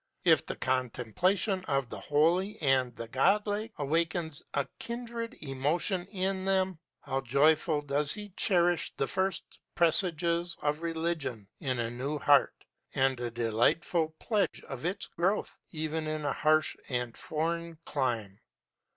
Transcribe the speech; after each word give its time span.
If 0.23 0.43
the 0.47 0.55
contemplation 0.55 1.63
of 1.65 1.89
the 1.89 1.99
Holy 1.99 2.57
and 2.59 2.95
the 2.95 3.07
Godlike 3.07 3.71
awakens 3.77 4.41
a 4.51 4.65
kindred 4.79 5.35
emotion 5.43 6.07
in 6.07 6.43
them, 6.43 6.79
how 7.01 7.21
joyfully 7.21 7.85
does 7.85 8.11
he 8.11 8.29
cherish 8.29 8.91
the 8.97 9.05
first 9.05 9.43
presages 9.75 10.57
of 10.63 10.81
religion 10.81 11.47
in 11.59 11.77
a 11.77 11.91
new 11.91 12.17
heart, 12.17 12.65
as 12.95 13.11
a 13.19 13.29
delightful 13.29 14.15
pledge 14.17 14.63
of 14.67 14.85
its 14.85 15.05
growth 15.05 15.55
even 15.69 16.07
in 16.07 16.25
a 16.25 16.33
harsh 16.33 16.75
and 16.89 17.15
foreign 17.15 17.77
clime! 17.85 18.39